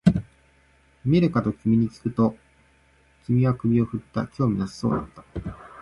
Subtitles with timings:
[1.05, 2.35] 見るかと君にきくと、
[3.27, 5.71] 君は首を振った、興味なさそうだった